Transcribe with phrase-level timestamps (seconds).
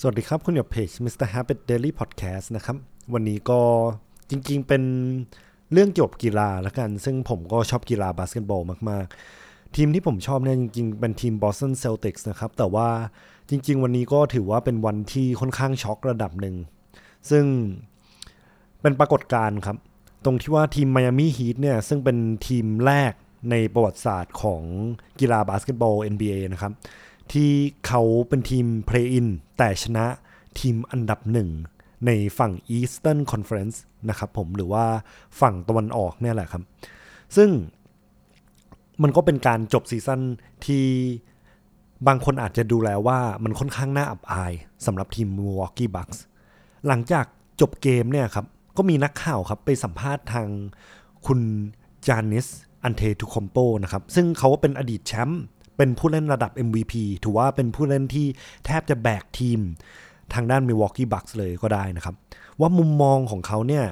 [0.00, 1.28] สวัสดีครับ คุณอยู่เพจ Mr.
[1.34, 2.76] Habit Daily Podcast นะครับ
[3.14, 3.60] วันนี้ก็
[4.30, 4.82] จริงๆเป็น
[5.72, 12.88] เรื่องเกี่ยวกับกีฬาละกัน ซึ่งผมก็ชอบกีฬาบาสเกตบอลมากๆ ทีมที่ผมชอบเนี่ยจริงๆ เป็นทีม Boston Celtics นะครับ แต่ว่า
[13.50, 16.56] จริงๆ วันนี้ก็ถือว่าเป็นวันที่ค่อนข้างช็อกระดับหนึ่ง
[17.30, 17.44] ซึ่ง
[18.82, 19.76] เป็นปรากฏการณ์ครับ
[20.24, 23.12] ตรงที่ว่าทีม Miami Heat เนี่ยซึ่งเป็นทีมแรก
[23.50, 24.62] ในประวัติศาสตร์ของ
[25.20, 26.72] กีฬาบาสเกตบอล NBA นะครับ
[27.32, 27.50] ที่
[27.86, 29.26] เขาเป็นทีม play-in
[29.58, 30.06] แต่ชนะ
[30.58, 31.48] ทีมอันดับหนึ่ง
[32.06, 33.76] ในฝั่ง Eastern Conference
[34.08, 34.84] นะครับผมหรือว่า
[35.40, 36.62] ฝั่งตะวันออกเนี่ยแหละครับ
[37.36, 37.50] ซึ่ง
[39.02, 40.20] มันก็เป็นการจบซีซั่น
[40.66, 40.86] ที่
[42.06, 44.52] บางคนอาจจะดูแล้วว่ามันค่อนข้างน่าอับอาย
[44.86, 46.18] สำหรับทีม Milwaukee Bucks
[46.86, 47.24] หลังจาก
[47.60, 50.48] จบเกมเนี่ยครับ ก็มีนักข่าวครับไปสัมภาษณ์ทาง
[51.26, 51.40] คุณ
[52.06, 52.46] Giannis
[52.84, 55.42] Antetokounmpo นะครับ ซึ่งเขาเป็นอดีตแชมป์
[55.78, 56.92] เป็นผู้เล่นระดับ MVP
[57.24, 58.26] ถือว่าเป็นผู้เล่นที่
[58.66, 59.60] แทบจะแบกทีม
[60.34, 62.14] ทางด้าน Milwaukee Bucks เลยก็ได้นะครับ
[62.60, 63.84] ว่ามุมมองของเขาเนี่ย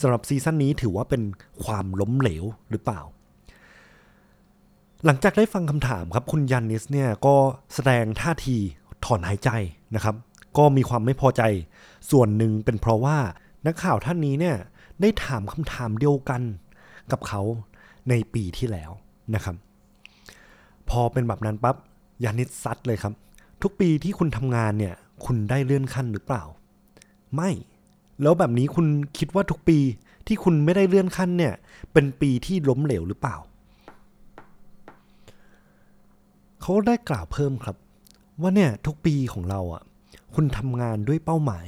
[0.00, 1.22] สำหรับซีซั่นนี้ถือว่าเป็น
[1.64, 3.00] ความล้มเหลวหรือเปล่า
[5.04, 7.34] หลังจากได้ฟังคำถามครับ คุณ Giannis เนี่ยก็
[7.74, 8.56] แสดงท่าที
[9.04, 9.50] ถอนหายใจ
[9.94, 10.14] นะครับ
[10.58, 11.42] ก็มีความไม่พอใจ
[12.10, 13.18] ส่วนหนึ่งเป็นเพราะว่า
[13.66, 14.56] นักข่าวท่านนี้เนี่ย
[15.00, 16.42] ได้ถามคำถามเดียวกัน
[17.12, 17.40] กับเขา
[18.08, 18.90] ในปีที่แล้ว
[19.34, 19.56] นะครับ
[20.90, 21.76] พอเป็นแบบนั้นปั๊บ
[22.24, 23.12] ยานิสซัดเลยครับ
[23.62, 26.42] ทุกปีที่คุณทำงานเนี่ย คุณได้เลื่อนขั้นหรือเปล่า
[27.34, 27.50] ไม่
[28.22, 28.86] แล้วแบบนี้คุณ
[29.18, 29.78] คิดว่าทุกปี
[30.26, 31.54] ที่คุณไม่ได้เลื่อนขั้นเนี่ย
[31.92, 33.36] เป็นปีที่ล้มเหลวหรือเปล่า
[36.62, 37.76] เขาได้กล่าวเพิ่มครับ
[38.40, 39.82] ว่าเนี่ยทุกปีของเราอะ
[40.34, 41.66] คุณทำงานด้วยเป้าหมาย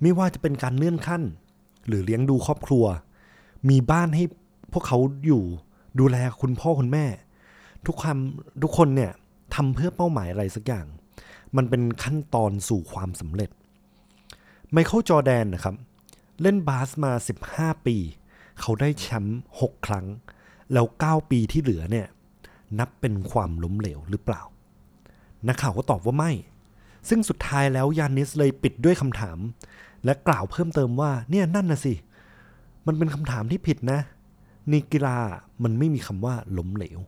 [0.00, 1.22] ไม่ว่าจะเป็นการเลื่อนขั้น
[1.86, 2.84] หรือเลี้ยงดูครอบครัว
[3.68, 4.24] มีบ้านให้
[4.72, 5.44] พวกเขาอยู่
[5.98, 7.04] ดูแลคุณพ่อคุณแม่
[7.86, 8.18] ทุกความ
[8.62, 9.12] ทุกคนเนี่ย
[9.54, 10.86] ทำเพื่อเป้าหมายอะไรสักอย่าง
[11.56, 13.50] มันเป็นขั้นตอนสู่ความสำเร็จ
[14.72, 15.74] ไมเคิลจอแดนนะครับ
[16.42, 17.12] เล่นบาสมา
[17.48, 17.96] 15 ปี
[18.60, 20.06] เขาได้แชมป์6ครั้ง
[20.72, 22.06] แล้ว 9 ปีที่เหลือเนี่ย
[22.78, 24.42] นับเป็นความล้มเหลวหรือเปล่า
[25.48, 26.32] นักข่าวก็ตอบว่าไม่
[27.08, 29.38] ซึ่งสุดท้ายแล้วยานิสเลยปิดด้วยคำถาม
[30.04, 31.94] และกล่าวเพิ่มเติมว่า เนี่ยนั่นนะสิ
[32.86, 34.00] มันเป็นคำถามที่ผิดนะ
[34.70, 35.18] ในกีฬา
[35.62, 36.98] มันไม่มีคำว่าล้มเหลว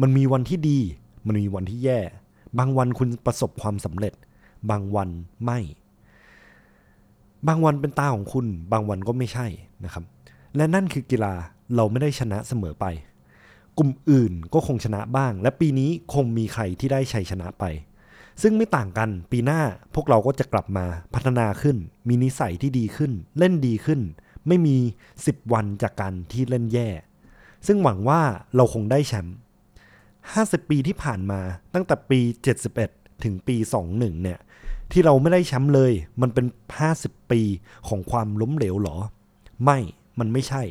[0.00, 0.78] มันมีวันที่ดี
[1.26, 2.00] มันมีวันที่แย่
[2.58, 4.14] บางวันคุณประสบความสำเร็จ
[4.70, 5.08] บางวัน
[5.44, 5.58] ไม่
[7.46, 9.46] บางวันเป็นตาของคุณ บางวันก็ไม่ใช่
[9.84, 10.04] นะครับ
[10.56, 11.34] และนั่นคือกีฬา
[11.76, 12.86] เราไม่ได้ชนะเสมอไป
[13.78, 17.64] กลุ่มอื่นก็คงชนะบ้าง และปีนี้คงมีใครที่ได้ชัยชนะไป
[18.42, 19.60] ซึ่งไม่ต่างกันปีหน้า
[19.94, 21.76] พวกเราก็จะกลับมาพัฒนาขึ้น
[22.08, 24.00] มีนิสัยที่ดีขึ้น เล่นดีขึ้น
[24.46, 24.76] ไม่มี
[25.16, 26.88] 10 วันจากการที่เล่นแย่
[27.66, 28.20] ซึ่งหวังว่า
[28.56, 29.36] เราคงได้แชมป์
[30.34, 31.40] 50 ปีที่ผ่านมา
[31.74, 32.20] ตั้งแต่ปี
[32.72, 33.56] 71 ถึงปี
[33.90, 34.38] 21 เนี่ย
[34.92, 35.92] ที่เราไม่ได้แชมป์เลย
[36.22, 36.46] มันเป็น
[36.88, 37.40] 50 ปี
[37.88, 38.96] ของความล้มเหลวหรอ
[39.64, 39.78] ไม่
[40.18, 40.62] มันไม่ใช่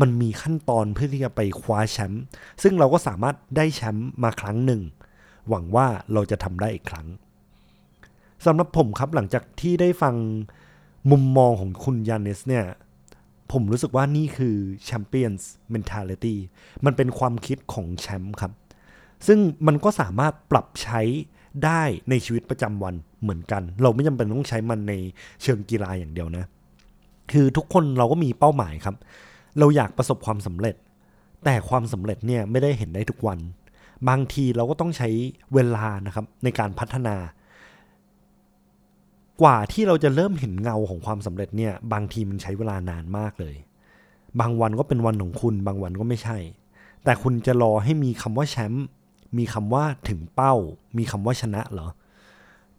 [0.00, 2.22] มันมีขั้นตอนเพื่อที่จะไปคว้าแชมป์
[2.62, 4.82] ซึ่งเราก็สามารถได้แชมป์มาครั้งหนึ่ง
[5.48, 7.06] หวังว่าเราจะทำได้อีกครั้ง
[8.44, 10.14] สำหรับผมครับหลังจากที่ได้ฟัง
[11.10, 12.64] มุมมองของคุณยานิสเนี่ย
[13.52, 16.36] ผมรู้สึกว่านี่คือแชมเปี้ยนส์เมน t a l i t y
[16.84, 18.52] มันเป็นความคิดของแชมป์ครับ
[19.26, 21.00] ซึ่งมันก็สามารถปรับใช้
[21.64, 24.94] ได้ในชีวิตประจำวันเหมือนกัน เราไม่จำเป็นต้องใช้มันใน
[25.42, 26.44] เชิงกีฬาอย่างเดียวนะ
[27.32, 28.96] คือทุกคนเราก็มีเป้าหมายครับ
[29.58, 30.76] เราอยากประสบความสำเร็จ
[31.44, 33.38] แต่ความสำเร็จเนี่ยไม่ได้เห็นได้ทุกวัน
[34.08, 35.08] บางทีเราก็ต้องใช้
[35.54, 37.16] เวลานะครับในการพัฒนา
[39.42, 43.54] กว่าที่เราจะเริ่มเห็นเงาของความสำเร็จเนี่ย บางทีมันใช้เวลานานมากเลย
[44.40, 46.38] บางวันก็เป็นวันของคุณ บางวันก็ไม่ใช่
[47.04, 48.86] แต่คุณจะรอให้มีคำว่าแชมป์
[49.38, 50.54] มีคำว่าถึงเป้า
[50.98, 51.88] มีคำว่าชนะเหรอ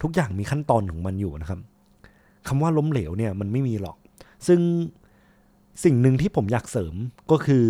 [0.02, 1.60] ทุกอย่างมีขั้นตอนของมันอยู่นะครับ
[2.48, 3.98] คำว่าล้มเหลวเนี่ยมันไม่มีหรอก
[4.48, 4.60] ซึ่ง
[5.84, 6.94] สิ่งหนึ่งที่ผมอยากเสริม
[7.32, 7.66] ก็คือ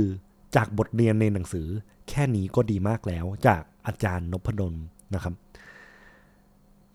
[0.56, 1.68] จากบทเรียนในหนังสือ
[2.10, 4.74] แค่นี้ก็ดีมากแล้วจากอาจารย์นพดล
[5.16, 5.34] นะครับ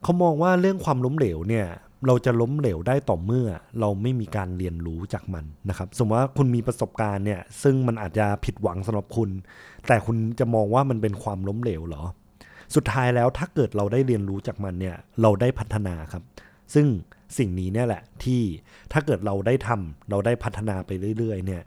[0.03, 1.67] เขามองว่าเรื่องความล้มเหลวเนี่ย
[2.07, 3.47] เราจะล้มเหลวได้ต่อเมื่อ
[3.81, 9.31] เราไม่มีการเรียนรู้จากมันนะครับ สมมติว่าคุณมีประสบการณ์เนี่ย ซึ่งมันอาจจะผิดหวังสำหรับคุณ
[9.87, 12.05] แต่คุณจะมองว่ามันเป็นความล้มเหลวเหรอ
[12.75, 16.23] สุดท้ายแล้วถ้าเกิดเราได้เรียนรู้จากมันเนี่ย เราได้พัฒนาครับ
[16.75, 16.87] ซึ่ง
[17.39, 18.43] สิ่งนี้เนี่ยแหละที่
[18.93, 21.63] ถ้าเกิดเราได้ทำเราได้พัฒนาไปเรื่อยๆ เนี่ย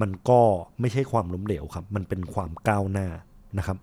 [0.00, 0.40] มันก็
[0.80, 3.06] ไม่ใช่ความล้มเหลวครับ มันเป็นความก้าวหน้า
[3.58, 3.78] นะครับ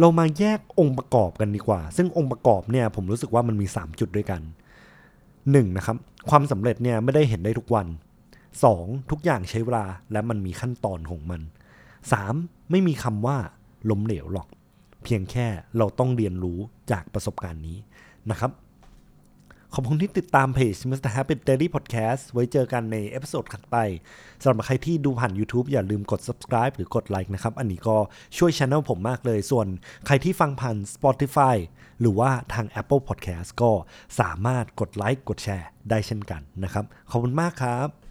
[0.00, 4.42] เรามาแยกองค์ประกอบกันดีกว่า ซึ่งองค์ประกอบเนี่ยผมรู้สึกว่ามันมี 3 จุดด้วยกัน
[5.44, 5.76] 1.
[5.76, 5.96] นะครับ
[6.30, 7.86] ความสำเร็จเนี่ยไม่ได้เห็นได้ทุกวัน
[8.48, 9.10] 2.
[9.10, 11.40] ทุกอย่างใช้เวลาและมันมีขั้นตอนของมัน
[12.06, 12.70] 3.
[12.70, 13.36] ไม่มีคำว่า
[13.90, 14.48] ล้มเหลวหรอก
[15.04, 15.46] เพียงแค่
[15.78, 16.58] เราต้องเรียนรู้
[16.90, 17.78] จากประสบการณ์นี้
[18.30, 18.50] นะครับ
[19.74, 21.10] ขอบคุณที่ติดตามเพจ Mr.
[21.16, 23.76] Habit Diary Podcast ไว้เจอกันใน episode ถัดไป
[24.42, 27.96] สำหรับใครที่ดูผ่าน YouTube อย่าลืมกด subscribe หรือกดไลค์นะครับ อันนี้ก็
[28.38, 29.66] ช่วยช anel ผมมากเลย ส่วน
[30.06, 31.56] ใครที่ฟังผ่าน Spotify
[32.00, 33.72] หรือว่าทาง Apple Podcast ก็
[34.20, 38.09] สามารถกดไลค์กดแชร์ได้เช่นกันนะครับ ขอบคุณมากครับ